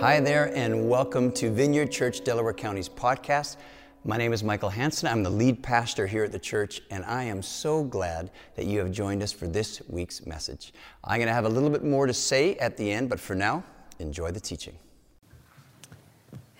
[0.00, 3.56] Hi there, and welcome to Vineyard Church Delaware County's podcast.
[4.04, 5.08] My name is Michael Hanson.
[5.08, 8.78] I'm the lead pastor here at the church, and I am so glad that you
[8.80, 10.74] have joined us for this week's message.
[11.02, 13.34] I'm going to have a little bit more to say at the end, but for
[13.34, 13.64] now,
[13.98, 14.76] enjoy the teaching.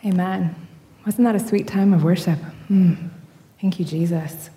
[0.02, 0.56] Amen.
[1.04, 2.38] Wasn't that a sweet time of worship?
[2.70, 3.10] Mm.
[3.60, 4.48] Thank you, Jesus.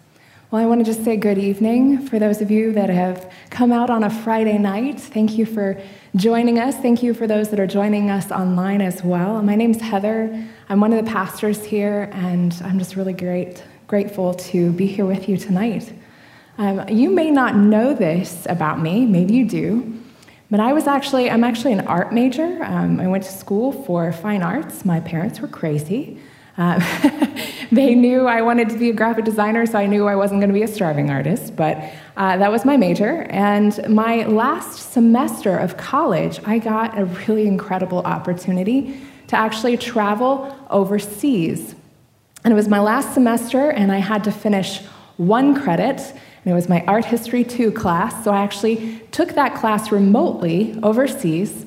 [0.51, 3.71] Well, I want to just say good evening for those of you that have come
[3.71, 4.99] out on a Friday night.
[4.99, 5.79] Thank you for
[6.15, 6.75] joining us.
[6.75, 9.43] Thank you for those that are joining us online as well.
[9.43, 10.43] My name's Heather.
[10.67, 15.05] I'm one of the pastors here, and I'm just really great, grateful to be here
[15.05, 15.93] with you tonight.
[16.57, 20.01] Um, you may not know this about me, maybe you do,
[20.49, 22.63] but I was actually, I'm actually an art major.
[22.63, 24.83] Um, I went to school for fine arts.
[24.83, 26.19] My parents were crazy.
[26.59, 26.77] Uh,
[27.71, 30.49] they knew I wanted to be a graphic designer, so I knew I wasn't going
[30.49, 31.77] to be a starving artist, but
[32.17, 33.25] uh, that was my major.
[33.29, 40.53] And my last semester of college, I got a really incredible opportunity to actually travel
[40.69, 41.75] overseas.
[42.43, 44.81] And it was my last semester, and I had to finish
[45.15, 48.23] one credit, and it was my Art History 2 class.
[48.23, 51.65] So I actually took that class remotely overseas.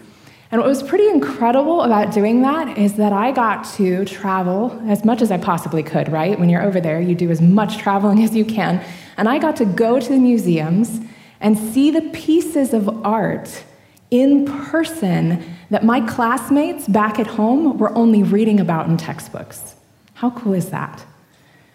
[0.53, 5.03] And what was pretty incredible about doing that is that I got to travel as
[5.03, 6.39] much as I possibly could, right?
[6.39, 8.85] When you're over there, you do as much traveling as you can.
[9.17, 11.01] And I got to go to the museums
[11.41, 13.65] and see the pieces of art
[14.11, 19.75] in person that my classmates back at home were only reading about in textbooks.
[20.13, 21.03] How cool is that?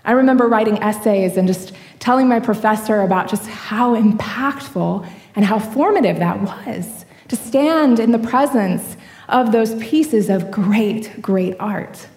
[0.05, 5.57] I remember writing essays and just telling my professor about just how impactful and how
[5.57, 8.97] formative that was to stand in the presence
[9.29, 12.07] of those pieces of great, great art.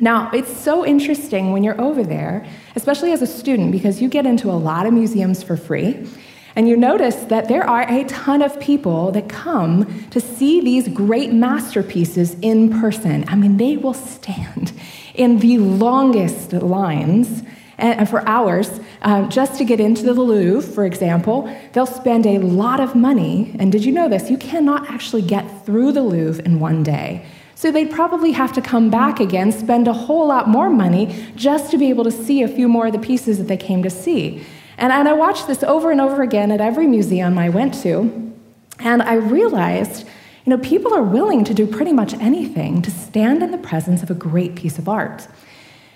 [0.00, 4.26] Now, it's so interesting when you're over there, especially as a student, because you get
[4.26, 6.08] into a lot of museums for free,
[6.56, 10.88] and you notice that there are a ton of people that come to see these
[10.88, 13.24] great masterpieces in person.
[13.28, 14.72] I mean, they will stand
[15.14, 17.42] in the longest lines
[17.78, 22.38] and for hours um, just to get into the Louvre, for example, they'll spend a
[22.38, 23.56] lot of money.
[23.58, 24.30] And did you know this?
[24.30, 27.26] You cannot actually get through the Louvre in one day.
[27.54, 31.70] So they'd probably have to come back again, spend a whole lot more money just
[31.70, 33.90] to be able to see a few more of the pieces that they came to
[33.90, 34.44] see.
[34.78, 38.32] And, and I watched this over and over again at every museum I went to,
[38.80, 40.04] and I realized,
[40.44, 44.02] you know, people are willing to do pretty much anything to stand in the presence
[44.02, 45.28] of a great piece of art.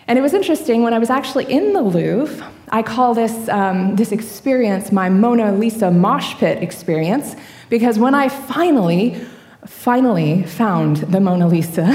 [0.08, 2.48] And it was interesting when I was actually in the Louvre.
[2.68, 7.34] I call this, um, this experience my Mona Lisa mosh pit experience
[7.70, 9.20] because when I finally,
[9.66, 11.86] finally found the Mona Lisa,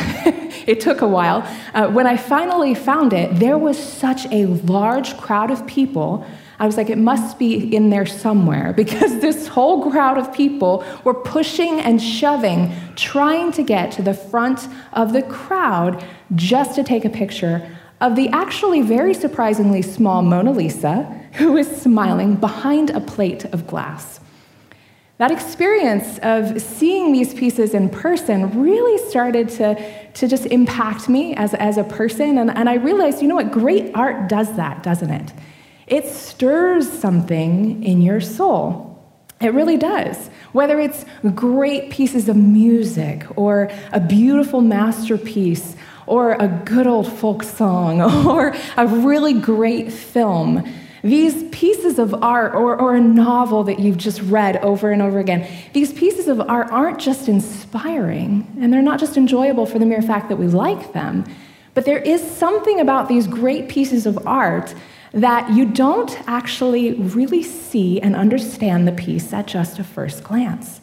[0.67, 1.47] it took a while.
[1.73, 6.25] Uh, when I finally found it, there was such a large crowd of people.
[6.59, 10.83] I was like, it must be in there somewhere because this whole crowd of people
[11.05, 16.05] were pushing and shoving, trying to get to the front of the crowd
[16.35, 17.65] just to take a picture
[18.01, 21.03] of the actually very surprisingly small Mona Lisa
[21.33, 24.19] who is smiling behind a plate of glass.
[25.17, 31.35] That experience of seeing these pieces in person really started to, to just impact me
[31.35, 32.39] as, as a person.
[32.39, 33.51] And, and I realized, you know what?
[33.51, 35.31] Great art does that, doesn't it?
[35.85, 38.87] It stirs something in your soul.
[39.39, 40.29] It really does.
[40.53, 45.75] Whether it's great pieces of music or a beautiful masterpiece
[46.07, 50.67] or a good old folk song or a really great film.
[51.03, 55.19] These pieces of art or, or a novel that you've just read over and over
[55.19, 59.85] again, these pieces of art aren't just inspiring and they're not just enjoyable for the
[59.85, 61.25] mere fact that we like them,
[61.73, 64.75] but there is something about these great pieces of art
[65.13, 70.81] that you don't actually really see and understand the piece at just a first glance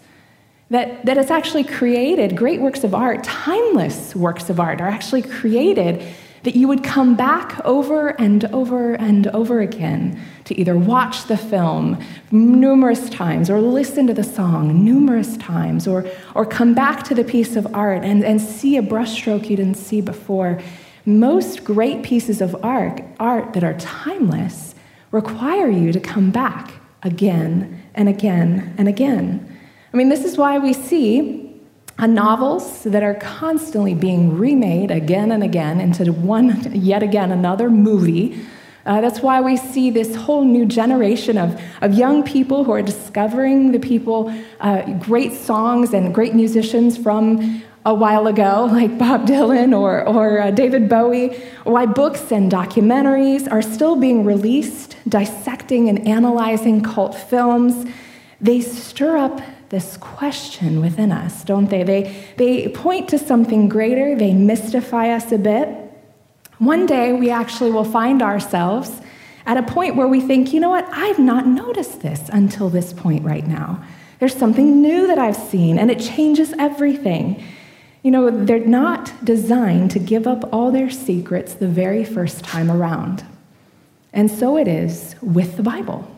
[0.71, 5.23] that, that it's actually created, great works of art, timeless works of art are actually
[5.23, 6.07] created
[6.45, 11.37] that you would come back over and over and over again to either watch the
[11.37, 17.15] film numerous times or listen to the song numerous times or, or come back to
[17.15, 20.61] the piece of art and, and see a brushstroke you didn't see before.
[21.05, 24.75] Most great pieces of art, art that are timeless
[25.11, 26.73] require you to come back
[27.03, 29.58] again and again and again.
[29.93, 31.49] I mean, this is why we see
[31.99, 38.39] novels that are constantly being remade again and again into one, yet again, another movie.
[38.85, 42.83] Uh, that's why we see this whole new generation of, of young people who are
[42.83, 49.27] discovering the people, uh, great songs and great musicians from a while ago, like Bob
[49.27, 55.89] Dylan or, or uh, David Bowie, why books and documentaries are still being released, dissecting
[55.89, 57.91] and analyzing cult films.
[58.41, 61.83] They stir up this question within us, don't they?
[61.83, 65.69] They, they point to something greater, they mystify us a bit.
[66.59, 69.01] One day we actually will find ourselves
[69.47, 72.93] at a point where we think, you know what, I've not noticed this until this
[72.93, 73.83] point right now.
[74.19, 77.43] There's something new that I've seen, and it changes everything.
[78.03, 82.71] You know, they're not designed to give up all their secrets the very first time
[82.71, 83.25] around.
[84.13, 86.18] And so it is with the Bible.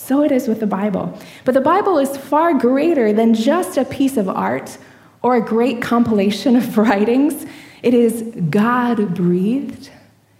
[0.00, 1.16] So it is with the Bible.
[1.44, 4.78] But the Bible is far greater than just a piece of art
[5.20, 7.44] or a great compilation of writings.
[7.82, 9.90] It is God breathed,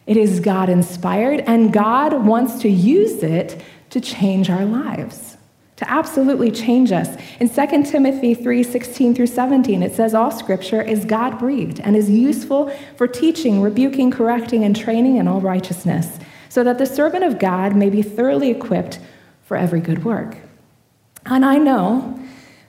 [0.07, 5.37] it is God inspired, and God wants to use it to change our lives,
[5.77, 7.09] to absolutely change us.
[7.39, 11.97] In 2 Timothy 3 16 through 17, it says, All scripture is God breathed and
[11.97, 16.19] is useful for teaching, rebuking, correcting, and training in all righteousness,
[16.49, 18.99] so that the servant of God may be thoroughly equipped
[19.51, 20.37] for every good work.
[21.27, 22.17] And I know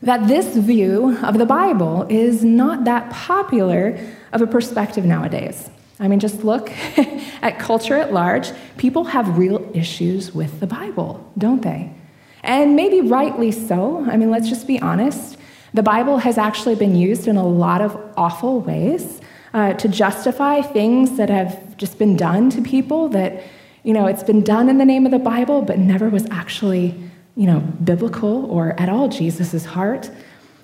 [0.02, 4.00] that this view of the Bible is not that popular
[4.34, 5.70] of a perspective nowadays.
[6.00, 6.72] I mean, just look
[7.44, 8.50] at culture at large.
[8.78, 11.94] People have real issues with the Bible, don't they?
[12.42, 14.04] And maybe rightly so.
[14.10, 15.38] I mean, let's just be honest.
[15.76, 19.22] The Bible has actually been used in a lot of awful ways
[19.54, 23.44] uh, to justify things that have just been done to people that,
[23.84, 26.96] you know, it's been done in the name of the Bible, but never was actually,
[27.36, 30.12] you know, biblical or at all Jesus' heart.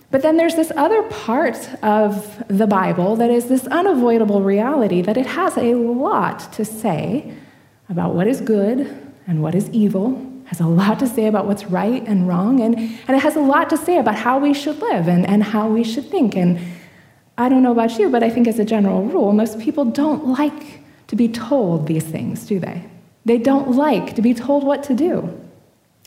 [0.09, 5.17] But then there's this other part of the Bible that is this unavoidable reality that
[5.17, 7.33] it has a lot to say
[7.89, 11.65] about what is good and what is evil, has a lot to say about what's
[11.65, 14.79] right and wrong, and, and it has a lot to say about how we should
[14.79, 16.35] live and, and how we should think.
[16.35, 16.59] And
[17.37, 20.27] I don't know about you, but I think as a general rule, most people don't
[20.27, 22.83] like to be told these things, do they?
[23.27, 25.37] They don't like to be told what to do.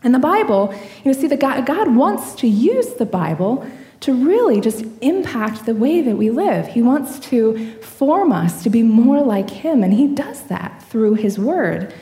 [0.03, 0.75] And the Bible,
[1.05, 3.71] you know, see, the God, God wants to use the Bible
[4.01, 6.67] to really just impact the way that we live.
[6.69, 11.17] He wants to form us to be more like Him, and He does that through
[11.17, 11.93] His Word.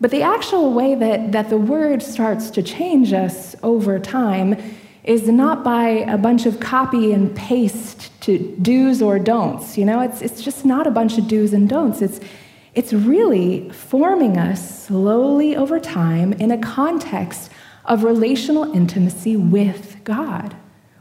[0.00, 4.56] But the actual way that, that the Word starts to change us over time
[5.02, 9.76] is not by a bunch of copy and paste to do's or don'ts.
[9.76, 12.00] You know, it's, it's just not a bunch of do's and don'ts.
[12.00, 12.20] It's,
[12.74, 17.50] it's really forming us slowly over time in a context
[17.84, 20.56] of relational intimacy with God.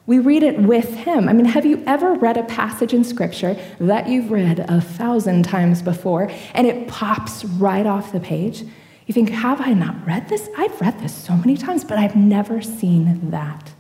[0.08, 1.30] We read it with Him.
[1.30, 5.44] I mean, have you ever read a passage in Scripture that you've read a thousand
[5.44, 8.64] times before and it pops right off the page?
[9.06, 10.50] You think, have I not read this?
[10.58, 13.72] I've read this so many times, but I've never seen that.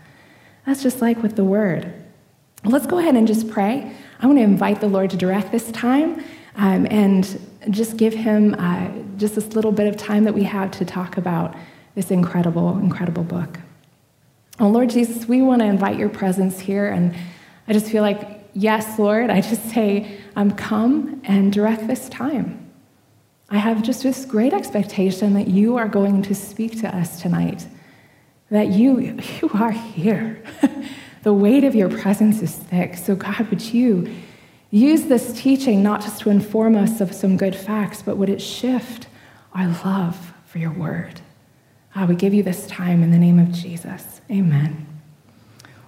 [0.67, 1.91] That's just like with the Word.
[2.63, 3.91] Let's go ahead and just pray.
[4.19, 6.23] I want to invite the Lord to direct this time
[6.55, 7.39] um, and
[7.69, 11.17] just give Him uh, just this little bit of time that we have to talk
[11.17, 11.55] about
[11.95, 13.59] this incredible, incredible book.
[14.59, 16.87] Oh, Lord Jesus, we want to invite your presence here.
[16.87, 17.15] And
[17.67, 22.69] I just feel like, yes, Lord, I just say, um, come and direct this time.
[23.49, 27.67] I have just this great expectation that you are going to speak to us tonight,
[28.51, 28.99] that you,
[29.41, 30.43] you are here.
[31.23, 32.97] the weight of your presence is thick.
[32.97, 34.13] So, God, would you
[34.71, 38.41] use this teaching not just to inform us of some good facts, but would it
[38.41, 39.07] shift
[39.53, 41.21] our love for your word?
[41.95, 44.21] Ah, we give you this time in the name of Jesus.
[44.29, 44.85] Amen.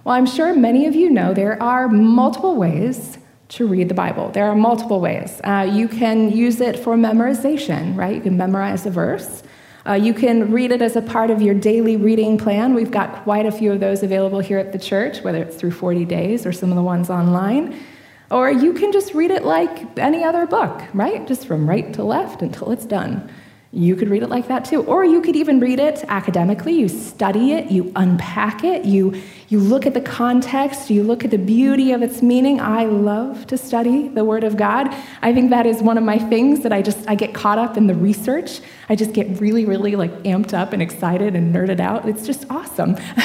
[0.04, 3.18] Well, I'm sure many of you know there are multiple ways
[3.50, 4.30] to read the Bible.
[4.30, 5.40] There are multiple ways.
[5.44, 8.14] Uh, you can use it for memorization, right?
[8.14, 9.42] You can memorize a verse.
[9.86, 12.74] Uh, you can read it as a part of your daily reading plan.
[12.74, 15.72] We've got quite a few of those available here at the church, whether it's through
[15.72, 17.78] 40 days or some of the ones online.
[18.32, 21.26] Or you can just read it like any other book, right?
[21.28, 23.30] Just from right to left until it's done.
[23.72, 24.82] You could read it like that too.
[24.84, 26.72] Or you could even read it academically.
[26.74, 29.22] You study it, you unpack it, you,
[29.52, 32.58] you look at the context, you look at the beauty of its meaning.
[32.58, 34.88] I love to study the Word of God.
[35.20, 37.76] I think that is one of my things that I just I get caught up
[37.76, 38.62] in the research.
[38.88, 42.08] I just get really, really like amped up and excited and nerded out.
[42.08, 42.96] It's just awesome.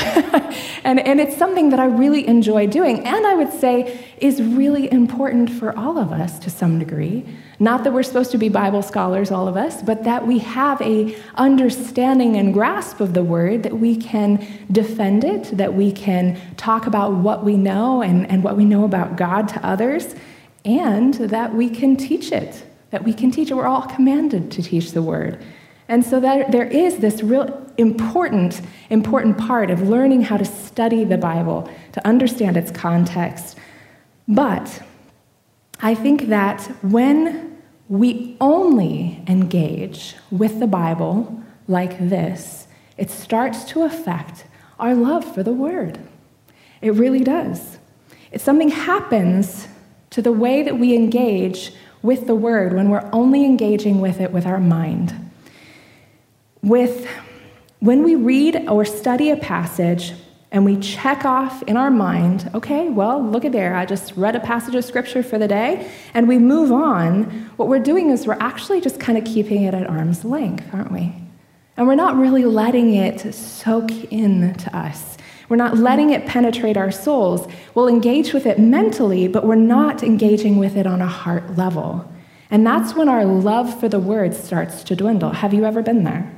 [0.83, 3.07] and, and it's something that I really enjoy doing.
[3.07, 7.25] And I would say is really important for all of us to some degree.
[7.59, 10.81] Not that we're supposed to be Bible scholars, all of us, but that we have
[10.81, 16.16] a understanding and grasp of the word, that we can defend it, that we can
[16.57, 20.15] talk about what we know and, and what we know about God to others,
[20.65, 23.55] and that we can teach it, that we can teach it.
[23.55, 25.43] We're all commanded to teach the word.
[25.87, 31.03] And so that there is this real important, important part of learning how to study
[31.05, 33.57] the Bible, to understand its context.
[34.27, 34.81] But
[35.79, 37.57] I think that when
[37.87, 44.45] we only engage with the Bible like this, it starts to affect
[44.79, 45.99] our love for the Word.
[46.81, 47.77] It really does.
[48.31, 49.67] If something happens
[50.11, 54.31] to the way that we engage with the word when we're only engaging with it
[54.31, 55.13] with our mind.
[56.61, 57.07] With
[57.79, 60.13] when we read or study a passage
[60.51, 64.35] and we check off in our mind, okay, well, look at there, I just read
[64.35, 67.23] a passage of scripture for the day, and we move on,
[67.57, 70.91] what we're doing is we're actually just kind of keeping it at arm's length, aren't
[70.91, 71.13] we?
[71.77, 75.17] And we're not really letting it soak in to us.
[75.47, 77.47] We're not letting it penetrate our souls.
[77.73, 82.11] We'll engage with it mentally, but we're not engaging with it on a heart level.
[82.49, 85.31] And that's when our love for the word starts to dwindle.
[85.31, 86.33] Have you ever been there?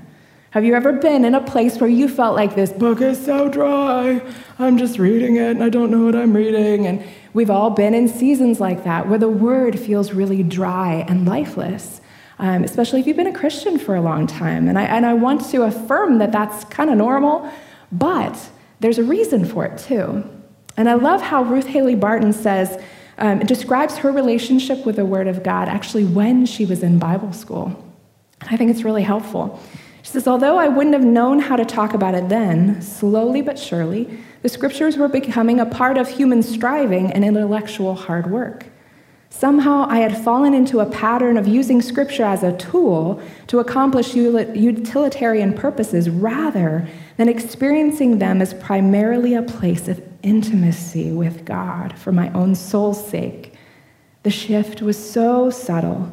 [0.51, 3.49] Have you ever been in a place where you felt like this book is so
[3.49, 4.19] dry?
[4.57, 6.87] I'm just reading it and I don't know what I'm reading.
[6.87, 7.03] And
[7.33, 12.01] we've all been in seasons like that where the word feels really dry and lifeless,
[12.39, 14.67] um, especially if you've been a Christian for a long time.
[14.67, 17.51] And I, and I want to affirm that that's kind of normal,
[17.91, 20.23] but there's a reason for it too.
[20.77, 22.81] And I love how Ruth Haley Barton says,
[23.17, 26.97] um, it describes her relationship with the Word of God actually when she was in
[26.97, 27.85] Bible school.
[28.41, 29.61] I think it's really helpful.
[30.03, 33.59] She says, Although I wouldn't have known how to talk about it then, slowly but
[33.59, 38.67] surely, the scriptures were becoming a part of human striving and intellectual hard work.
[39.29, 44.15] Somehow I had fallen into a pattern of using scripture as a tool to accomplish
[44.15, 52.11] utilitarian purposes rather than experiencing them as primarily a place of intimacy with God for
[52.11, 53.53] my own soul's sake.
[54.23, 56.11] The shift was so subtle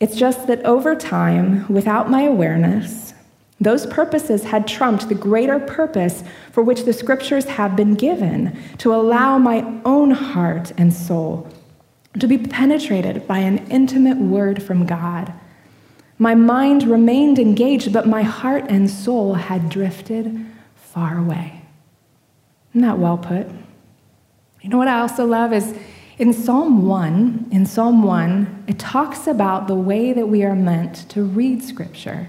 [0.00, 3.14] it's just that over time, without my awareness,
[3.60, 6.22] those purposes had trumped the greater purpose
[6.52, 11.48] for which the scriptures have been given to allow my own heart and soul
[12.20, 15.32] to be penetrated by an intimate word from God.
[16.18, 21.62] My mind remained engaged, but my heart and soul had drifted far away.
[22.72, 23.46] Isn't that well put?
[24.60, 25.74] You know what I also love is
[26.18, 31.08] in Psalm 1, in Psalm 1, it talks about the way that we are meant
[31.10, 32.28] to read Scripture,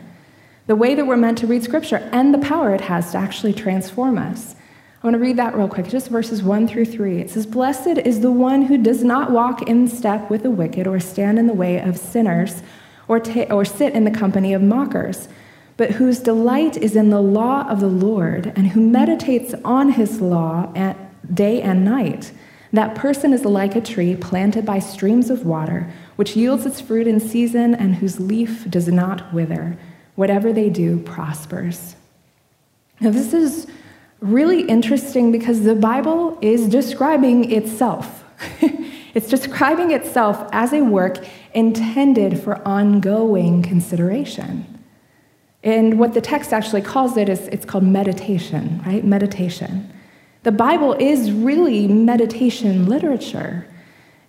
[0.67, 3.53] the way that we're meant to read Scripture, and the power it has to actually
[3.53, 4.55] transform us.
[5.01, 7.21] I want to read that real quick, just verses 1 through 3.
[7.21, 10.87] It says, Blessed is the one who does not walk in step with the wicked,
[10.87, 12.61] or stand in the way of sinners,
[13.07, 15.29] or, ta- or sit in the company of mockers,
[15.77, 20.19] but whose delight is in the law of the Lord, and who meditates on his
[20.19, 20.97] law at
[21.33, 22.33] day and night.
[22.73, 27.07] That person is like a tree planted by streams of water, which yields its fruit
[27.07, 29.77] in season and whose leaf does not wither.
[30.15, 31.95] Whatever they do prospers.
[32.99, 33.65] Now, this is
[34.19, 38.23] really interesting because the Bible is describing itself.
[39.13, 44.79] it's describing itself as a work intended for ongoing consideration.
[45.63, 49.03] And what the text actually calls it is it's called meditation, right?
[49.03, 49.91] Meditation.
[50.43, 53.67] The Bible is really meditation literature.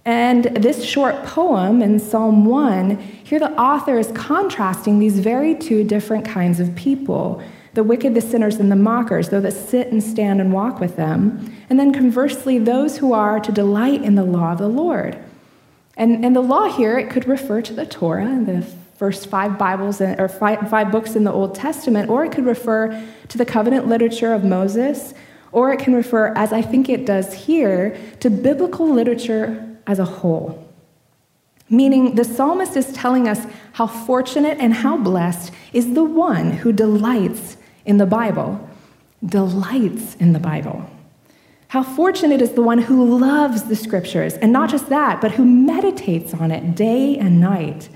[0.04, 5.85] And this short poem in Psalm 1, here the author is contrasting these very two
[5.85, 7.42] different kinds of people
[7.75, 10.97] the wicked, the sinners, and the mockers, those that sit and stand and walk with
[10.97, 11.55] them.
[11.69, 15.17] And then conversely, those who are to delight in the law of the Lord.
[15.97, 18.62] And, and the law here, it could refer to the Torah, and the
[18.97, 23.03] first five Bibles or five, five books in the Old Testament, or it could refer
[23.29, 25.15] to the covenant literature of Moses,
[25.53, 30.05] or it can refer, as I think it does here, to biblical literature as a
[30.05, 30.67] whole.
[31.69, 36.73] Meaning, the psalmist is telling us how fortunate and how blessed is the one who
[36.73, 38.69] delights in the Bible.
[39.25, 40.89] Delights in the Bible.
[41.69, 45.45] How fortunate is the one who loves the scriptures, and not just that, but who
[45.45, 47.89] meditates on it day and night.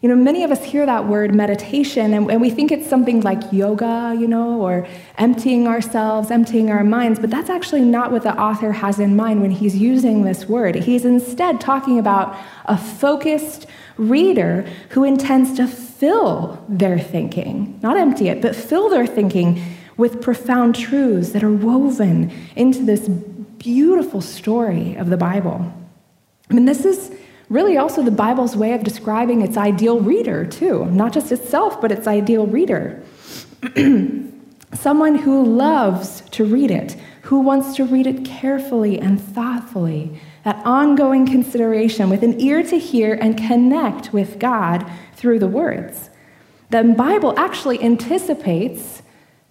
[0.00, 3.22] You know, many of us hear that word meditation and, and, we think it's something
[3.22, 8.22] like yoga, you know, or emptying ourselves, emptying our minds, but that's actually not what
[8.22, 10.74] the author has in mind when he's using this word.
[10.74, 13.66] He's instead talking about a focused
[13.96, 15.66] reader who intends to
[16.04, 19.58] fill their thinking, not empty it, but fill their thinking
[19.96, 25.72] with profound truths that are woven into this beautiful story of the Bible.
[26.50, 27.10] I mean, this is
[27.48, 30.84] really also the Bible's way of describing its ideal reader, too.
[30.90, 33.02] Not just itself, but its ideal reader.
[34.74, 40.64] Someone who loves to read it, who wants to read it carefully and thoughtfully, that
[40.64, 44.84] ongoing consideration with an ear to hear and connect with God
[45.14, 46.10] through the words.
[46.70, 49.02] The Bible actually anticipates,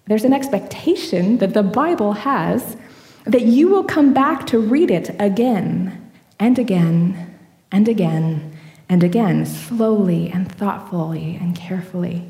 [0.06, 2.76] there's an expectation that the Bible has
[3.24, 7.38] that you will come back to read it again and again
[7.72, 8.56] and again
[8.88, 12.28] and again, slowly and thoughtfully and carefully.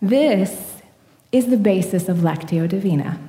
[0.00, 0.80] This
[1.30, 3.20] is the basis of Lectio Divina.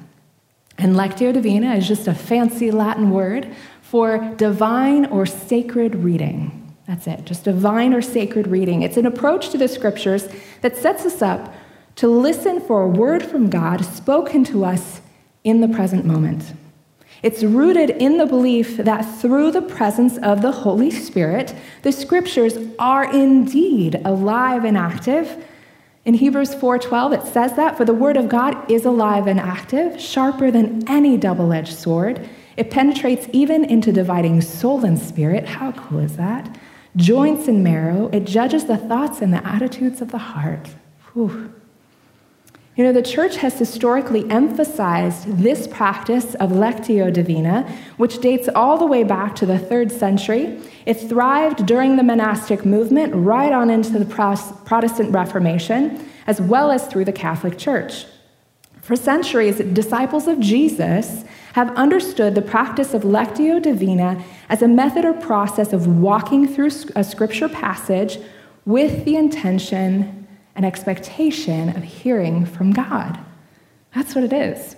[0.77, 3.53] And Lectio Divina is just a fancy Latin word
[3.95, 6.75] for divine or sacred reading.
[6.85, 8.81] That's it, just divine or sacred reading.
[8.81, 10.27] It's an approach to the scriptures
[10.59, 11.53] that sets us up
[11.95, 14.99] to listen for a word from God spoken to us
[15.45, 16.51] in the present moment.
[17.23, 22.57] It's rooted in the belief that through the presence of the Holy Spirit, the scriptures
[22.77, 25.41] are indeed alive and active.
[26.03, 30.01] In Hebrews 4:12 it says that for the word of God is alive and active,
[30.01, 32.27] sharper than any double-edged sword.
[32.57, 35.45] It penetrates even into dividing soul and spirit.
[35.45, 36.57] How cool is that?
[36.95, 38.09] Joints and marrow.
[38.13, 40.69] It judges the thoughts and the attitudes of the heart.
[41.13, 41.53] Whew.
[42.77, 47.63] You know, the church has historically emphasized this practice of Lectio Divina,
[47.95, 50.59] which dates all the way back to the third century.
[50.85, 56.87] It thrived during the monastic movement, right on into the Protestant Reformation, as well as
[56.87, 58.05] through the Catholic Church.
[58.85, 65.05] For centuries, disciples of Jesus have understood the practice of Lectio Divina as a method
[65.05, 68.19] or process of walking through a scripture passage
[68.63, 73.17] with the intention and expectation of hearing from God.
[73.95, 74.75] That's what it is.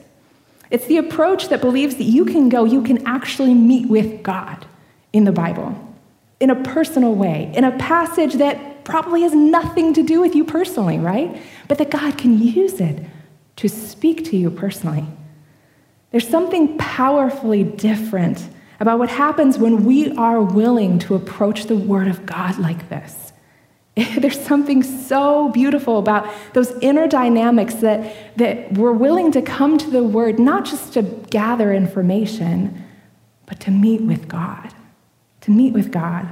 [0.72, 4.66] It's the approach that believes that you can go, you can actually meet with God
[5.12, 5.76] in the Bible
[6.40, 10.46] in a personal way, in a passage that probably has nothing to do with you
[10.46, 11.42] personally, right?
[11.68, 13.04] But that God can use it
[13.58, 15.06] to speak to you personally.
[16.12, 18.50] There's something powerfully different
[18.80, 23.34] about what happens when we are willing to approach the Word of God like this.
[23.96, 29.90] There's something so beautiful about those inner dynamics that, that we're willing to come to
[29.90, 32.86] the Word, not just to gather information,
[33.48, 34.72] but to meet with God.
[35.42, 36.28] To meet with God.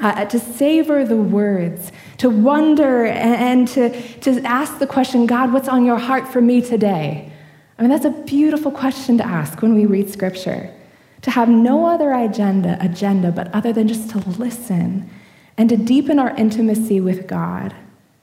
[0.00, 3.90] Uh, to savor the words, to wonder and, and to,
[4.20, 7.32] to ask the question, God, what's on your heart for me today?
[7.78, 10.72] I mean, that's a beautiful question to ask when we read Scripture.
[11.22, 15.10] To have no other agenda, agenda but other than just to listen
[15.56, 17.74] and to deepen our intimacy with God,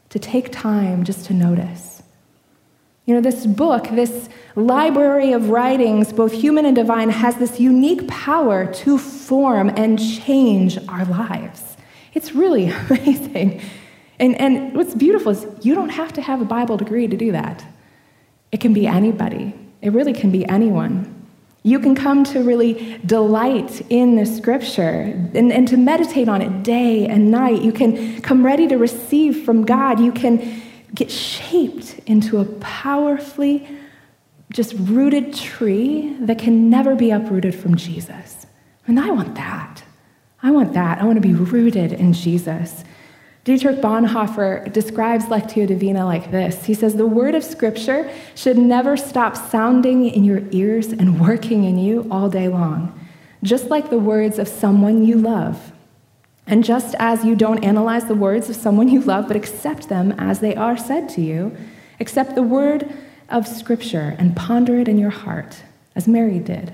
[0.10, 1.95] to take time just to notice.
[3.06, 8.08] You know, this book, this library of writings, both human and divine, has this unique
[8.08, 11.78] power to form and change our lives.
[12.14, 13.62] It's really amazing.
[14.20, 17.32] And, and what's beautiful is you don't have to have a Bible degree to do
[17.32, 17.64] that.
[18.52, 21.12] It can be anybody, it really can be anyone.
[21.62, 25.02] You can come to really delight in the scripture
[25.34, 27.64] and, and to meditate on it day and night.
[27.64, 30.00] You can come ready to receive from God.
[30.00, 30.62] You can
[30.96, 33.68] get shaped into a powerfully
[34.52, 38.48] just rooted tree that can never be uprooted from Jesus.
[38.88, 39.84] And I want that.
[40.42, 41.02] I want that.
[41.02, 42.84] I want to be rooted in Jesus.
[43.44, 48.96] Dietrich Bonhoeffer describes Lectio Divina like this He says, The word of Scripture should never
[48.96, 53.00] stop sounding in your ears and working in you all day long,
[53.44, 55.74] just like the words of someone you love.
[56.48, 60.12] And just as you don't analyze the words of someone you love, but accept them
[60.18, 61.56] as they are said to you,
[62.00, 62.92] accept the word
[63.30, 65.64] of Scripture and ponder it in your heart,
[65.96, 66.74] as Mary did.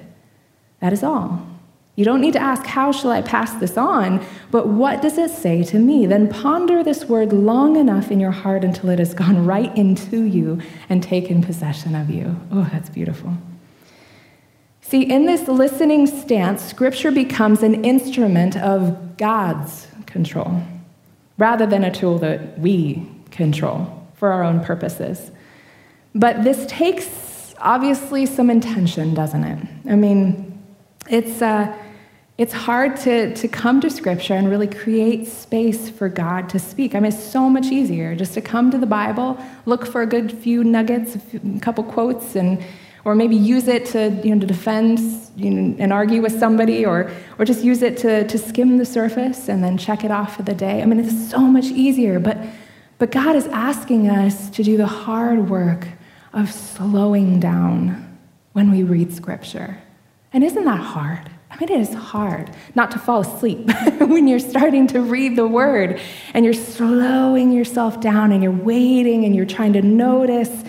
[0.81, 1.47] That is all.
[1.95, 4.25] You don't need to ask, How shall I pass this on?
[4.49, 6.05] But what does it say to me?
[6.05, 10.23] Then ponder this word long enough in your heart until it has gone right into
[10.23, 12.39] you and taken possession of you.
[12.51, 13.38] Oh, that's beautiful.
[14.81, 20.61] See, in this listening stance, Scripture becomes an instrument of God's control
[21.37, 25.31] rather than a tool that we control for our own purposes.
[26.13, 29.67] But this takes obviously some intention, doesn't it?
[29.89, 30.59] I mean,
[31.09, 31.75] it's, uh,
[32.37, 36.95] it's hard to, to come to Scripture and really create space for God to speak.
[36.95, 40.07] I mean, it's so much easier just to come to the Bible, look for a
[40.07, 42.63] good few nuggets, a, few, a couple quotes, and
[43.03, 44.99] or maybe use it to, you know, to defend
[45.35, 48.85] you know, and argue with somebody, or, or just use it to, to skim the
[48.85, 50.81] surface and then check it off for the day.
[50.81, 52.37] I mean, it's so much easier, but,
[52.97, 55.87] but God is asking us to do the hard work
[56.33, 58.17] of slowing down
[58.53, 59.81] when we read Scripture.
[60.33, 61.29] And isn't that hard?
[61.49, 65.47] I mean, it is hard not to fall asleep when you're starting to read the
[65.47, 65.99] word
[66.33, 70.63] and you're slowing yourself down and you're waiting and you're trying to notice.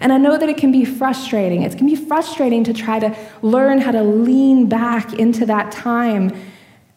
[0.00, 1.62] And I know that it can be frustrating.
[1.62, 6.32] It can be frustrating to try to learn how to lean back into that time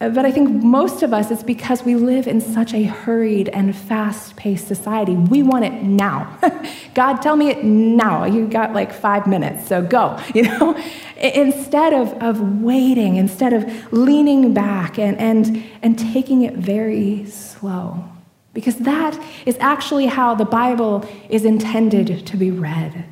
[0.02, 3.48] uh, but I think most of us, it's because we live in such a hurried
[3.50, 5.14] and fast paced society.
[5.14, 6.38] We want it now.
[6.94, 8.24] God, tell me it now.
[8.24, 10.76] You got like five minutes, so go, you know?
[11.18, 18.11] instead of, of waiting, instead of leaning back and, and, and taking it very slow.
[18.54, 23.04] Because that is actually how the Bible is intended to be read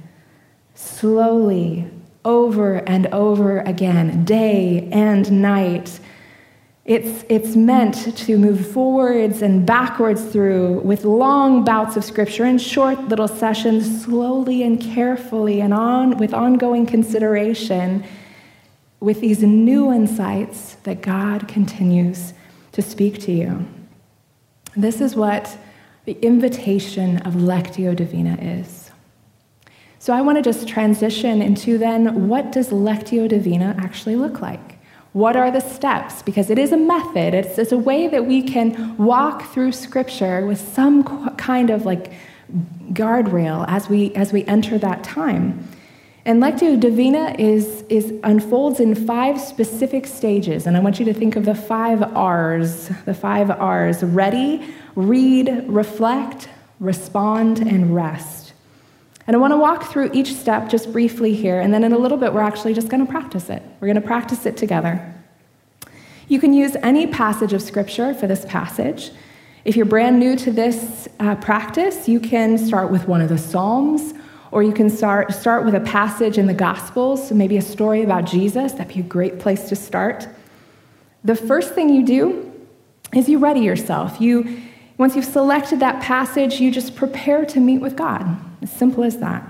[0.74, 1.86] slowly,
[2.24, 6.00] over and over again, day and night.
[6.84, 12.60] It's, it's meant to move forwards and backwards through with long bouts of scripture and
[12.60, 18.04] short little sessions, slowly and carefully and on, with ongoing consideration,
[18.98, 22.34] with these new insights that God continues
[22.72, 23.66] to speak to you.
[24.76, 25.56] This is what
[26.04, 28.90] the invitation of Lectio Divina is.
[29.98, 34.78] So I want to just transition into then what does Lectio Divina actually look like?
[35.12, 36.22] What are the steps?
[36.22, 40.46] Because it is a method, it's, it's a way that we can walk through Scripture
[40.46, 41.02] with some
[41.36, 42.12] kind of like
[42.92, 45.68] guardrail as we, as we enter that time.
[46.24, 50.66] And Lectio Divina is, is, unfolds in five specific stages.
[50.66, 55.64] And I want you to think of the five R's the five R's ready, read,
[55.66, 58.52] reflect, respond, and rest.
[59.26, 61.98] And I want to walk through each step just briefly here, and then in a
[61.98, 63.62] little bit, we're actually just going to practice it.
[63.80, 65.14] We're going to practice it together.
[66.26, 69.10] You can use any passage of Scripture for this passage.
[69.64, 73.38] If you're brand new to this uh, practice, you can start with one of the
[73.38, 74.14] Psalms,
[74.52, 78.02] or you can start, start with a passage in the Gospels, so maybe a story
[78.02, 78.72] about Jesus.
[78.72, 80.28] That'd be a great place to start.
[81.24, 82.52] The first thing you do
[83.14, 84.20] is you ready yourself.
[84.20, 84.62] You
[85.00, 88.36] once you've selected that passage, you just prepare to meet with God.
[88.60, 89.42] As simple as that.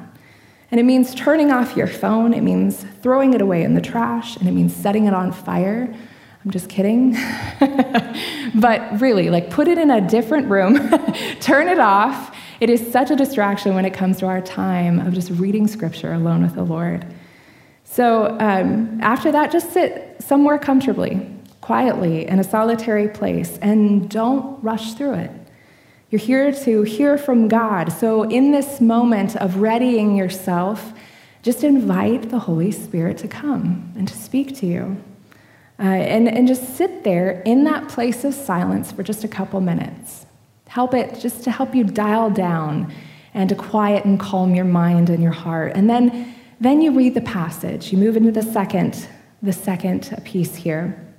[0.71, 4.37] And it means turning off your phone, it means throwing it away in the trash,
[4.37, 5.93] and it means setting it on fire.
[6.45, 7.17] I'm just kidding.
[8.55, 10.77] but really, like put it in a different room,
[11.41, 12.33] turn it off.
[12.61, 16.13] It is such a distraction when it comes to our time of just reading scripture
[16.13, 17.07] alone with the Lord.
[17.85, 21.27] So um, after that, just sit somewhere comfortably,
[21.63, 25.31] quietly, in a solitary place, and don't rush through it.
[26.11, 27.93] You're here to hear from God.
[27.93, 30.93] So, in this moment of readying yourself,
[31.43, 35.03] just invite the Holy Spirit to come and to speak to you.
[35.79, 39.61] Uh, and, and just sit there in that place of silence for just a couple
[39.61, 40.27] minutes.
[40.71, 42.93] Help it just to help you dial down
[43.35, 45.73] and to quiet and calm your mind and your heart.
[45.75, 47.91] And then, then you read the passage.
[47.91, 49.09] You move into the second,
[49.43, 51.13] the second piece here.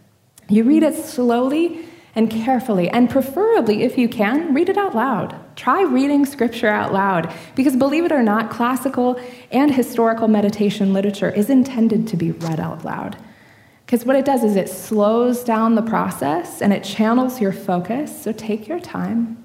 [0.47, 1.85] You read it slowly
[2.15, 5.37] and carefully, and preferably, if you can, read it out loud.
[5.57, 9.19] Try reading scripture out loud, because believe it or not, classical
[9.51, 13.17] and historical meditation literature is intended to be read out loud.
[13.85, 18.23] Because what it does is it slows down the process and it channels your focus,
[18.23, 19.40] so take your time.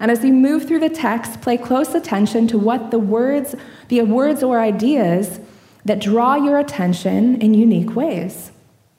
[0.00, 3.54] And as you move through the text, pay close attention to what the words,
[3.88, 5.40] the words or ideas
[5.84, 8.50] that draw your attention in unique ways.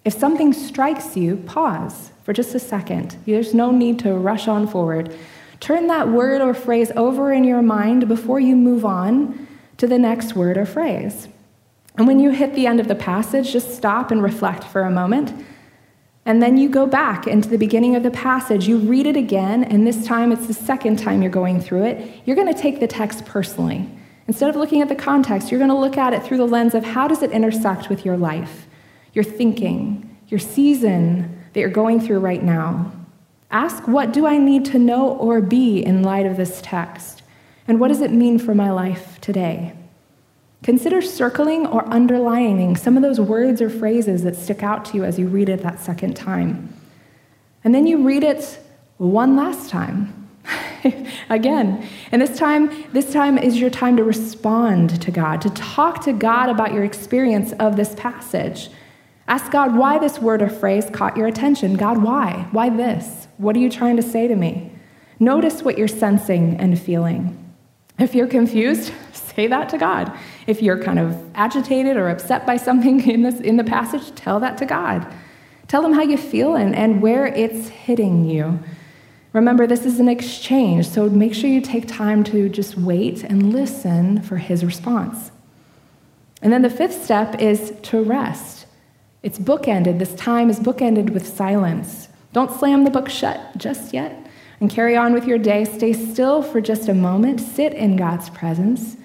[0.03, 3.17] If something strikes you, pause for just a second.
[3.25, 5.15] There's no need to rush on forward.
[5.59, 9.97] Turn that word or phrase over in your mind before you move on to the
[9.97, 11.27] next word or phrase.
[11.97, 14.91] And when you hit the end of the passage, just stop and reflect for a
[14.91, 15.33] moment.
[16.25, 18.67] And then you go back into the beginning of the passage.
[18.67, 22.21] You read it again, and this time it's the second time you're going through it.
[22.25, 23.87] You're going to take the text personally.
[24.27, 26.73] Instead of looking at the context, you're going to look at it through the lens
[26.73, 28.67] of how does it intersect with your life,
[29.13, 32.91] your thinking, your season, that you're going through right now.
[33.51, 37.21] Ask, what do I need to know or be in light of this text?
[37.67, 39.73] And what does it mean for my life today?
[40.65, 45.03] Consider circling or underlining some of those words or phrases that stick out to you
[45.03, 46.73] as you read it that second time.
[47.63, 48.57] And then you read it
[48.97, 50.27] one last time.
[51.29, 51.87] Again.
[52.11, 56.13] And this time, this time is your time to respond to God, to talk to
[56.13, 58.71] God about your experience of this passage.
[59.27, 61.75] Ask God why this word or phrase caught your attention.
[61.75, 62.47] God, why?
[62.51, 63.27] Why this?
[63.37, 64.71] What are you trying to say to me?
[65.19, 67.44] Notice what you're sensing and feeling.
[67.97, 70.17] If you're confused, say that to God.
[70.47, 74.39] If you're kind of agitated or upset by something in, this, in the passage, tell
[74.39, 75.05] that to God.
[75.67, 78.59] Tell them how you feel and, and where it's hitting you.
[79.33, 83.51] Remember, this is an exchange, so make sure you take time to just wait and
[83.51, 85.31] listen for his response.
[86.41, 88.65] And then the fifth step is to rest.
[89.23, 89.99] It's bookended.
[89.99, 92.07] This time is bookended with silence.
[92.31, 94.24] Don't slam the book shut just yet
[94.65, 95.63] and carry on with your day.
[95.63, 97.39] Stay still for just a moment.
[97.39, 98.97] Sit in God's presence.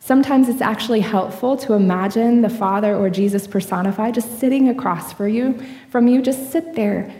[0.00, 5.28] Sometimes it's actually helpful to imagine the Father or Jesus personified just sitting across for
[5.28, 6.20] you, from you.
[6.20, 7.14] Just sit there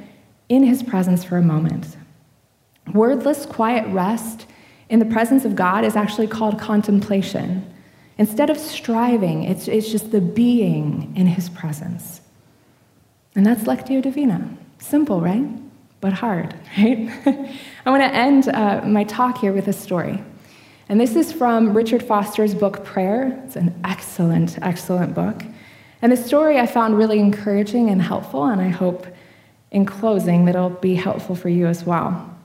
[0.49, 1.97] in his presence for a moment.
[2.93, 4.47] Wordless, quiet rest
[4.89, 7.65] in the presence of God is actually called contemplation.
[8.19, 12.23] Instead of striving, it's, it's just the being in his presence.
[13.37, 14.51] And that's Lectio Divina.
[14.81, 15.47] Simple, right?
[16.05, 17.09] But hard, right?
[17.87, 20.23] I want to end uh, my talk here with a story.
[20.91, 23.43] And this is from Richard Foster's book, Prayer.
[23.47, 25.43] It's an excellent, excellent book.
[26.03, 29.07] And the story I found really encouraging and helpful, and I hope
[29.71, 32.37] in closing that it'll be helpful for you as well.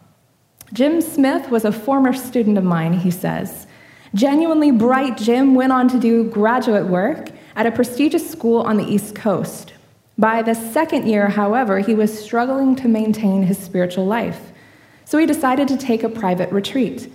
[0.71, 3.67] Jim Smith was a former student of mine, he says.
[4.15, 8.85] Genuinely bright, Jim went on to do graduate work at a prestigious school on the
[8.85, 9.73] East Coast.
[10.19, 14.51] By the second year, however, he was struggling to maintain his spiritual life.
[15.05, 17.09] So he decided to take a private retreat.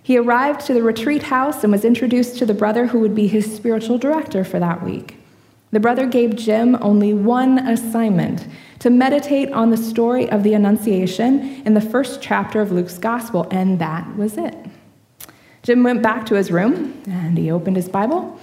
[0.00, 3.26] He arrived to the retreat house and was introduced to the brother who would be
[3.26, 5.16] his spiritual director for that week.
[5.72, 8.46] The brother gave Jim only one assignment
[8.78, 13.48] to meditate on the story of the Annunciation in the first chapter of Luke's Gospel,
[13.50, 14.54] and that was it.
[15.64, 18.38] Jim went back to his room and he opened his Bible,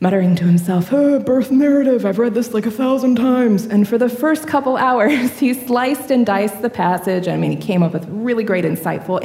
[0.00, 3.66] muttering to himself, oh, Birth narrative, I've read this like a thousand times.
[3.66, 7.28] And for the first couple hours, he sliced and diced the passage.
[7.28, 9.20] I mean, he came up with really great, insightful,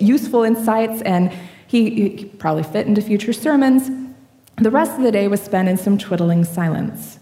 [0.00, 1.32] useful insights, and
[1.66, 3.90] he, he probably fit into future sermons.
[4.56, 7.18] The rest of the day was spent in some twiddling silence.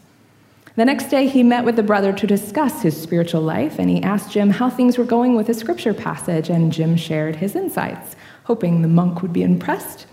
[0.76, 4.02] The next day, he met with the brother to discuss his spiritual life, and he
[4.02, 8.14] asked Jim how things were going with a scripture passage, and Jim shared his insights,
[8.44, 10.06] hoping the monk would be impressed.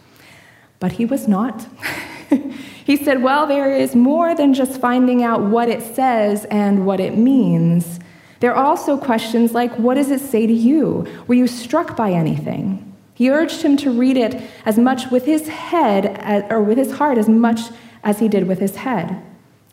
[0.80, 1.68] But he was not.
[2.86, 7.00] he said, Well, there is more than just finding out what it says and what
[7.00, 8.00] it means.
[8.40, 11.08] There are also questions like, What does it say to you?
[11.28, 12.94] Were you struck by anything?
[13.14, 16.94] He urged him to read it as much with his head as, or with his
[16.94, 17.60] heart as much
[18.04, 19.22] as he did with his head.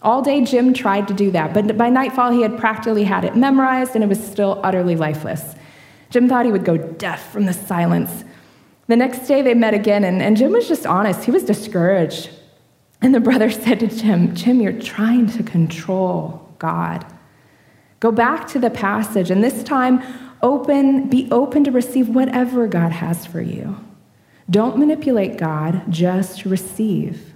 [0.03, 3.37] All day, Jim tried to do that, but by nightfall, he had practically had it
[3.37, 5.55] memorized and it was still utterly lifeless.
[6.11, 8.25] Jim thought he would go deaf from the silence.
[8.89, 11.25] The next day, they met again, and, and Jim was just honest.
[11.25, 12.31] He was discouraged.
[13.03, 17.07] And the brother said to Jim, Jim, you're trying to control God.
[18.01, 20.03] Go back to the passage, and this time,
[20.43, 23.77] open, be open to receive whatever God has for you.
[24.49, 27.33] Don't manipulate God, just receive.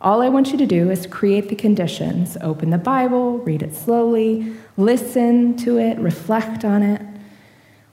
[0.00, 2.36] All I want you to do is create the conditions.
[2.40, 7.02] Open the Bible, read it slowly, listen to it, reflect on it.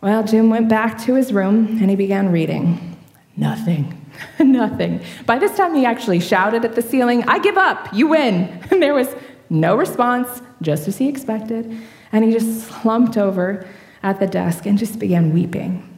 [0.02, 2.98] Well, Jim went back to his room and he began reading.
[3.38, 4.03] Nothing.
[4.40, 5.02] Nothing.
[5.26, 8.62] By this time, he actually shouted at the ceiling, I give up, you win.
[8.72, 9.14] And there was
[9.50, 11.78] no response, just as he expected.
[12.12, 13.68] And he just slumped over
[14.02, 15.90] at the desk and just began weeping.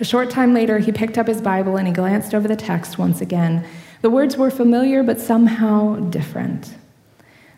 [0.00, 2.98] A short time later, he picked up his Bible and he glanced over the text
[2.98, 3.66] once again.
[4.02, 6.74] The words were familiar, but somehow different.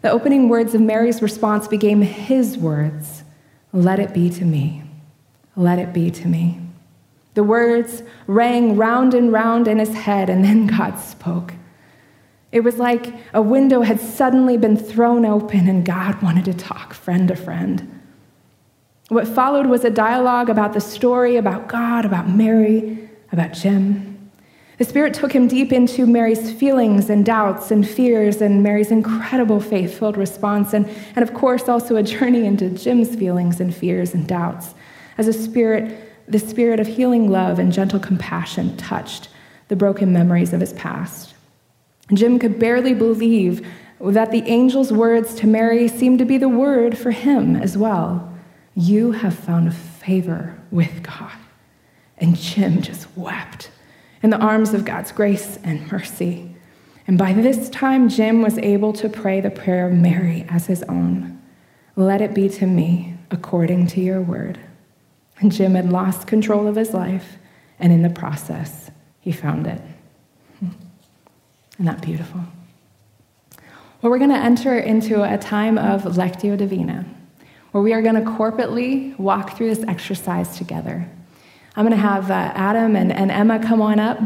[0.02, 3.24] The opening words of Mary's response became his words
[3.72, 4.82] Let it be to me.
[5.56, 6.65] Let it be to me.
[7.36, 11.52] The words rang round and round in his head, and then God spoke.
[12.50, 16.94] It was like a window had suddenly been thrown open, and God wanted to talk
[16.94, 18.00] friend to friend.
[19.10, 24.30] What followed was a dialogue about the story, about God, about Mary, about Jim.
[24.78, 29.60] The Spirit took him deep into Mary's feelings and doubts and fears, and Mary's incredible
[29.60, 34.14] faith filled response, and, and of course, also a journey into Jim's feelings and fears
[34.14, 34.74] and doubts
[35.18, 39.28] as a spirit, the spirit of healing love and gentle compassion touched
[39.68, 41.34] the broken memories of his past.
[42.12, 43.66] Jim could barely believe
[44.00, 48.32] that the angel's words to Mary seemed to be the word for him as well.
[48.74, 51.32] You have found favor with God.
[52.18, 53.70] And Jim just wept
[54.22, 56.54] in the arms of God's grace and mercy.
[57.06, 60.82] And by this time, Jim was able to pray the prayer of Mary as his
[60.84, 61.40] own
[61.94, 64.58] Let it be to me according to your word.
[65.38, 67.36] And Jim had lost control of his life,
[67.78, 69.80] and in the process, he found it.
[70.62, 72.40] Isn't that beautiful?
[74.00, 77.04] Well, we're going to enter into a time of Lectio Divina
[77.72, 81.06] where we are going to corporately walk through this exercise together.
[81.74, 84.18] I'm going to have uh, Adam and, and Emma come on up.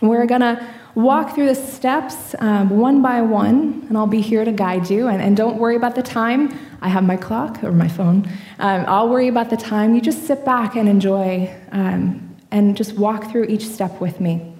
[0.00, 4.44] We're going to walk through the steps um, one by one, and I'll be here
[4.44, 5.08] to guide you.
[5.08, 6.56] And, and, don't worry about the time.
[6.80, 8.28] I have my clock or my phone.
[8.58, 9.94] Um, I'll worry about the time.
[9.94, 14.54] You just sit back and enjoy um, and just walk through each step with me.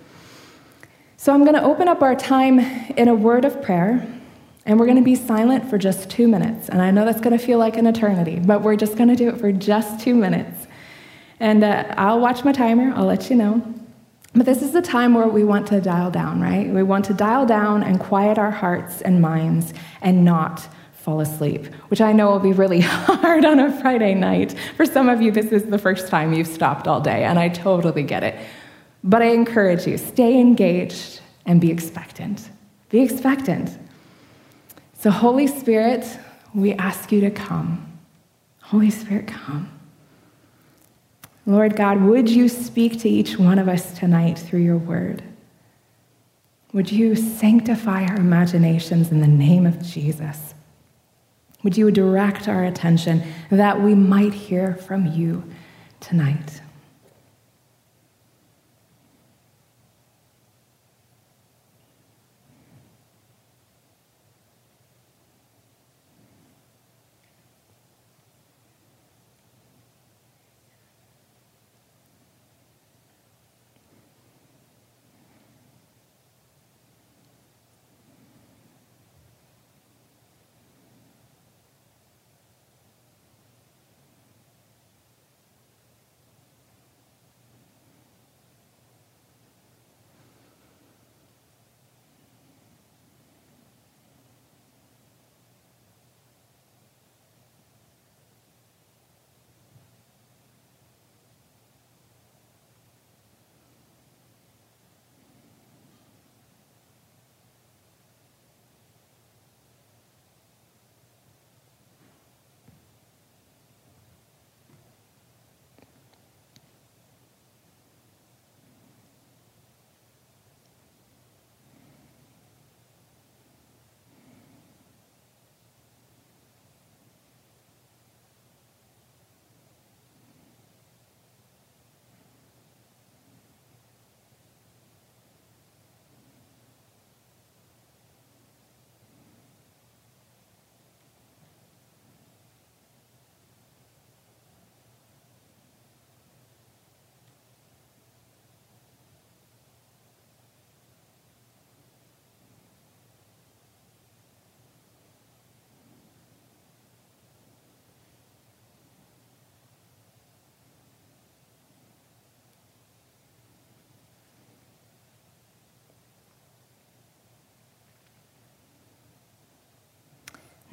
[1.16, 4.06] So I'm going to open up our time in a word of prayer.
[4.66, 6.70] And we're going to be silent for just two minutes.
[6.70, 9.16] And I know that's going to feel like an eternity, but we're just going to
[9.16, 10.66] do it for just two minutes.
[11.38, 13.83] And uh, I'll watch my timer, I'll let you know.
[14.34, 16.68] But this is the time where we want to dial down, right?
[16.68, 21.66] We want to dial down and quiet our hearts and minds and not fall asleep,
[21.88, 24.56] which I know will be really hard on a Friday night.
[24.76, 27.48] For some of you, this is the first time you've stopped all day, and I
[27.48, 28.34] totally get it.
[29.04, 32.48] But I encourage you stay engaged and be expectant.
[32.88, 33.78] Be expectant.
[34.98, 36.06] So, Holy Spirit,
[36.54, 37.98] we ask you to come.
[38.62, 39.73] Holy Spirit, come.
[41.46, 45.22] Lord God, would you speak to each one of us tonight through your word?
[46.72, 50.54] Would you sanctify our imaginations in the name of Jesus?
[51.62, 55.44] Would you direct our attention that we might hear from you
[56.00, 56.60] tonight?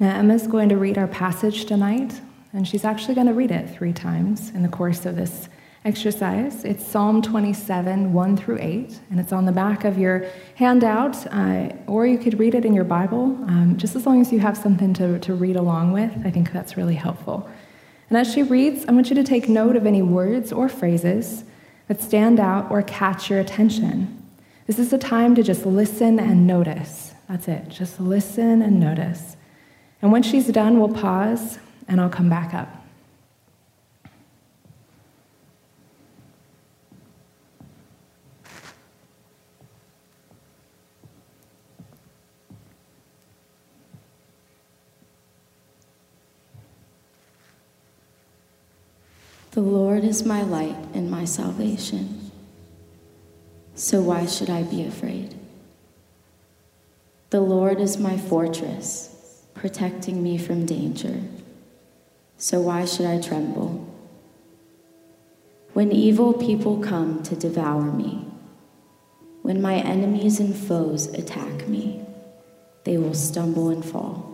[0.02, 2.20] Now, Emma's going to read our passage tonight,
[2.52, 5.48] and she's actually going to read it three times in the course of this
[5.84, 6.64] exercise.
[6.64, 11.68] It's Psalm 27, 1 through 8, and it's on the back of your handout, uh,
[11.86, 14.56] or you could read it in your Bible, um, just as long as you have
[14.56, 16.10] something to, to read along with.
[16.24, 17.48] I think that's really helpful.
[18.08, 21.44] And as she reads, I want you to take note of any words or phrases
[21.86, 24.20] that stand out or catch your attention.
[24.66, 27.14] This is a time to just listen and notice.
[27.28, 29.36] That's it, just listen and notice.
[30.02, 32.68] And when she's done, we'll pause and I'll come back up.
[49.52, 52.32] The Lord is my light and my salvation.
[53.74, 55.38] So why should I be afraid?
[57.30, 59.11] The Lord is my fortress
[59.54, 61.20] protecting me from danger.
[62.36, 63.88] So why should I tremble?
[65.72, 68.26] When evil people come to devour me,
[69.42, 72.04] when my enemies and foes attack me,
[72.84, 74.28] they will stumble and fall.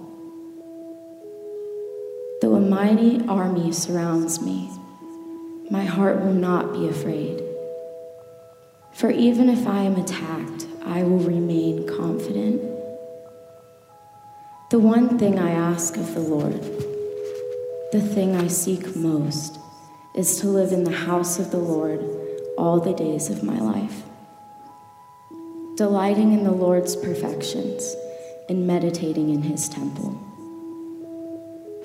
[2.41, 4.71] Though a mighty army surrounds me,
[5.71, 7.43] my heart will not be afraid.
[8.95, 12.78] For even if I am attacked, I will remain confident.
[14.71, 16.63] The one thing I ask of the Lord,
[17.91, 19.59] the thing I seek most,
[20.15, 22.05] is to live in the house of the Lord
[22.59, 24.03] all the days of my life,
[25.77, 27.97] delighting in the Lord's perfections
[28.51, 30.21] and meditating in his temple.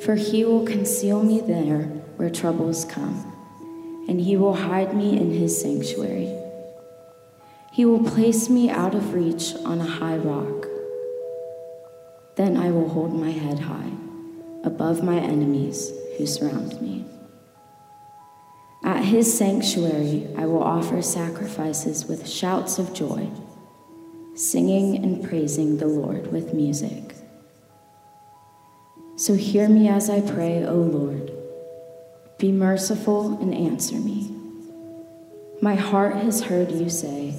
[0.02, 1.84] For he will conceal me there
[2.18, 3.32] where troubles come,
[4.10, 6.38] and he will hide me in his sanctuary.
[7.72, 10.68] He will place me out of reach on a high rock.
[12.36, 13.92] Then I will hold my head high
[14.64, 17.06] above my enemies who surround me.
[18.84, 23.30] At his sanctuary, I will offer sacrifices with shouts of joy,
[24.36, 27.16] singing and praising the Lord with music.
[29.16, 31.32] So hear me as I pray, O Lord.
[32.40, 34.36] Be merciful and answer me.
[35.62, 37.36] My heart has heard you say,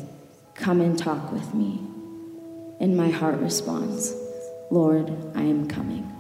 [0.55, 1.81] Come and talk with me.
[2.81, 4.15] And my heart responds,
[4.71, 6.11] Lord, I am coming.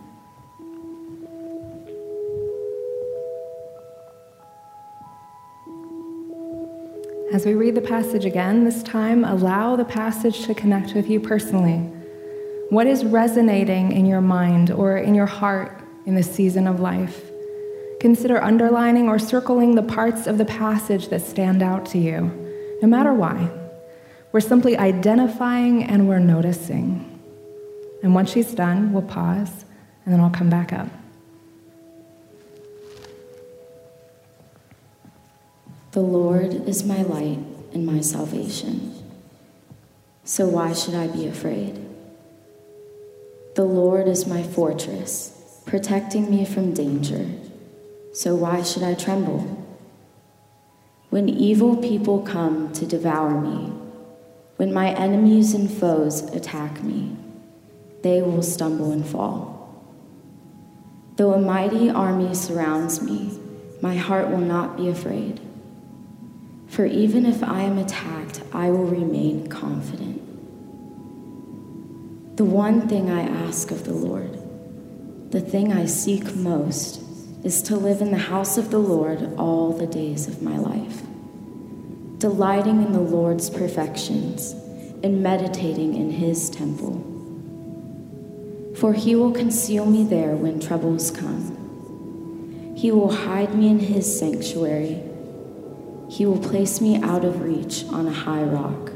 [7.33, 11.19] As we read the passage again, this time allow the passage to connect with you
[11.19, 11.79] personally.
[12.71, 17.31] What is resonating in your mind or in your heart in this season of life?
[17.99, 22.21] Consider underlining or circling the parts of the passage that stand out to you,
[22.83, 23.51] no matter why.
[24.31, 27.14] We're simply identifying and we're noticing.
[28.05, 29.65] And once she's done, we'll pause
[30.05, 30.89] and then I'll come back up.
[35.93, 37.39] The Lord is my light
[37.73, 38.93] and my salvation.
[40.23, 41.83] So why should I be afraid?
[43.55, 47.27] The Lord is my fortress, protecting me from danger.
[48.13, 49.67] So why should I tremble?
[51.09, 53.73] When evil people come to devour me,
[54.57, 57.17] when my enemies and foes attack me,
[58.05, 59.83] they will stumble and fall.
[61.17, 63.41] Though a mighty army surrounds me,
[63.81, 65.41] my heart will not be afraid.
[66.69, 70.21] For even if I am attacked, I will remain confident.
[72.37, 74.39] The one thing I ask of the Lord,
[75.31, 77.01] the thing I seek most,
[77.43, 81.01] is to live in the house of the Lord all the days of my life,
[82.19, 84.53] delighting in the Lord's perfections
[85.03, 87.14] and meditating in his temple.
[88.77, 92.75] For he will conceal me there when troubles come.
[92.77, 95.03] He will hide me in his sanctuary.
[96.11, 98.93] He will place me out of reach on a high rock.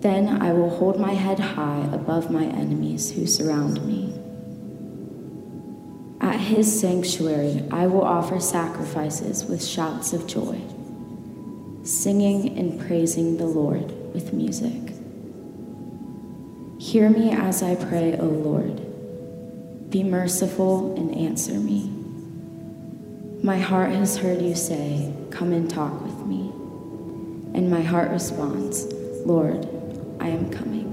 [0.00, 4.14] Then I will hold my head high above my enemies who surround me.
[6.20, 10.60] At his sanctuary, I will offer sacrifices with shouts of joy,
[11.82, 14.93] singing and praising the Lord with music.
[16.84, 19.90] Hear me as I pray, O Lord.
[19.90, 21.90] Be merciful and answer me.
[23.42, 26.50] My heart has heard you say, Come and talk with me.
[27.54, 28.84] And my heart responds,
[29.24, 29.66] Lord,
[30.20, 30.84] I am coming.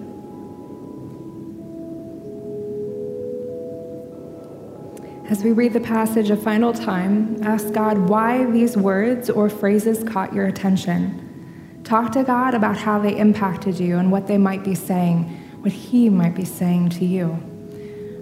[5.29, 10.05] As we read the passage a final time, ask God why these words or phrases
[10.05, 11.81] caught your attention.
[11.83, 15.71] Talk to God about how they impacted you and what they might be saying, what
[15.71, 17.37] He might be saying to you.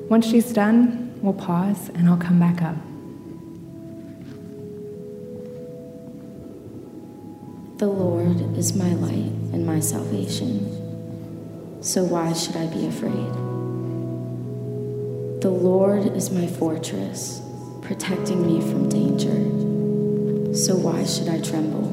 [0.09, 2.75] Once she's done, we'll pause and I'll come back up.
[7.77, 10.79] The Lord is my light and my salvation.
[11.81, 13.33] So why should I be afraid?
[15.41, 17.41] The Lord is my fortress,
[17.81, 20.53] protecting me from danger.
[20.53, 21.87] So why should I tremble?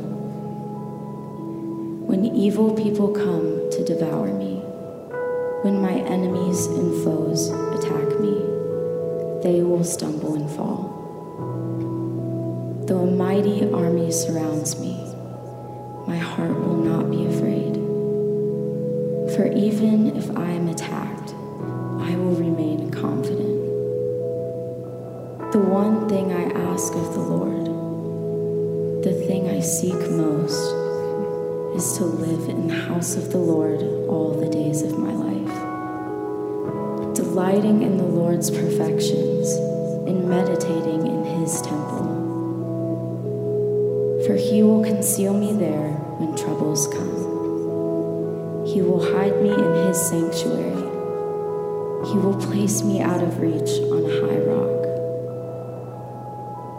[2.04, 4.55] When evil people come to devour me,
[5.66, 8.34] when my enemies and foes attack me,
[9.42, 10.94] they will stumble and fall.
[12.86, 14.94] Though a mighty army surrounds me,
[16.06, 17.74] my heart will not be afraid.
[19.34, 23.58] For even if I am attacked, I will remain confident.
[25.50, 30.85] The one thing I ask of the Lord, the thing I seek most,
[31.76, 35.54] is to live in the house of the Lord all the days of my life,
[37.14, 39.52] delighting in the Lord's perfections
[40.08, 42.06] and meditating in his temple.
[44.24, 48.64] For he will conceal me there when troubles come.
[48.64, 50.80] He will hide me in his sanctuary.
[52.08, 54.82] He will place me out of reach on a high rock.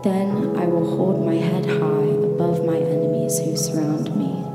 [0.03, 4.46] Then I will hold my head high above my enemies who surround me.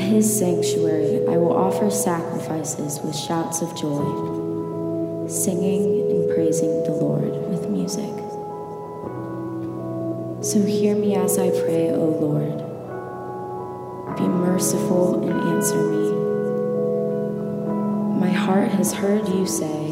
[0.00, 6.92] At his sanctuary, I will offer sacrifices with shouts of joy, singing and praising the
[6.92, 8.08] Lord with music.
[10.42, 12.56] So hear me as I pray, O Lord.
[14.16, 16.12] Be merciful and answer me.
[18.18, 19.90] My heart has heard you say,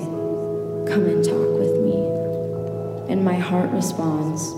[0.90, 3.12] Come and talk with me.
[3.12, 4.52] And my heart responds,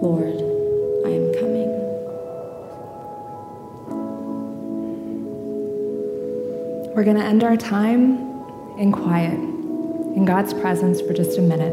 [0.00, 0.36] Lord,
[1.04, 1.63] I am coming.
[6.94, 8.18] We're going to end our time
[8.78, 11.72] in quiet, in God's presence for just a minute.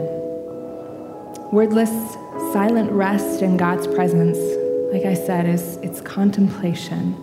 [1.51, 2.13] Wordless,
[2.53, 4.37] silent rest in God's presence
[4.91, 7.13] like I said, is it's contemplation.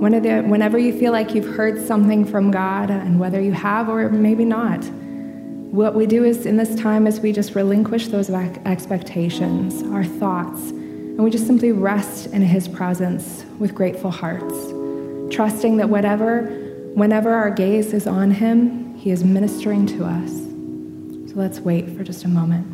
[0.00, 4.44] Whenever you feel like you've heard something from God, and whether you have or maybe
[4.44, 4.82] not,
[5.70, 10.70] what we do is in this time is we just relinquish those expectations, our thoughts,
[10.70, 14.54] and we just simply rest in His presence with grateful hearts,
[15.34, 16.61] trusting that whatever,
[16.94, 20.30] whenever our gaze is on Him, He is ministering to us.
[21.30, 22.71] So let's wait for just a moment.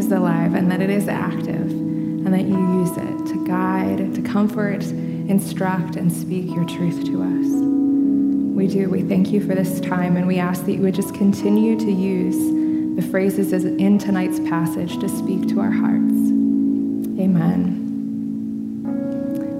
[0.00, 4.22] Is alive and that it is active and that you use it to guide, to
[4.22, 7.46] comfort, instruct, and speak your truth to us.
[8.56, 8.88] We do.
[8.88, 11.90] We thank you for this time, and we ask that you would just continue to
[11.90, 12.36] use
[12.96, 16.14] the phrases in tonight's passage to speak to our hearts.
[17.20, 17.76] Amen.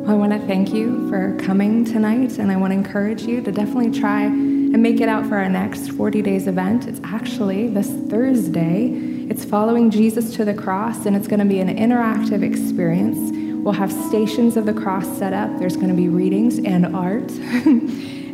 [0.09, 3.53] I want to thank you for coming tonight, and I want to encourage you to
[3.53, 6.86] definitely try and make it out for our next 40 days event.
[6.86, 9.10] It's actually this Thursday.
[9.31, 13.31] It's following Jesus to the cross, and it's going to be an interactive experience.
[13.62, 15.57] We'll have stations of the cross set up.
[15.61, 17.31] There's going to be readings and art.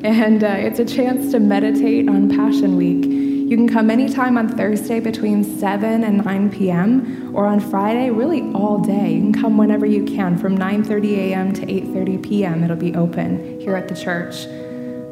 [0.02, 3.04] and uh, it's a chance to meditate on Passion Week.
[3.04, 7.36] You can come anytime on Thursday between 7 and 9 p.m.
[7.36, 9.12] or on Friday, really all day.
[9.12, 11.52] You can come whenever you can from 9:30 a.m.
[11.52, 12.64] to 8:30 p.m.
[12.64, 14.46] It'll be open here at the church.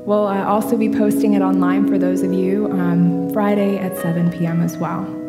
[0.06, 4.32] We'll uh, also be posting it online for those of you um, Friday at 7
[4.32, 4.62] p.m.
[4.62, 5.23] as well.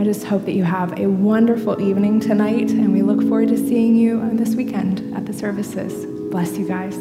[0.00, 3.58] I just hope that you have a wonderful evening tonight, and we look forward to
[3.58, 6.06] seeing you this weekend at the services.
[6.30, 6.96] Bless you guys.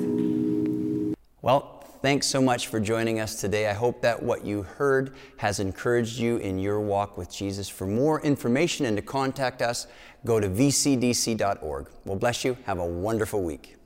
[1.42, 3.70] Well, thanks so much for joining us today.
[3.70, 7.70] I hope that what you heard has encouraged you in your walk with Jesus.
[7.70, 9.88] For more information and to contact us,
[10.26, 11.88] go to vcdc.org.
[12.04, 12.58] Well, bless you.
[12.66, 13.79] Have a wonderful week.